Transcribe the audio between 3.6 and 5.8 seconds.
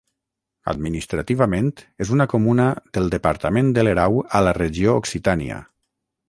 de l'Erau a la regió Occitània.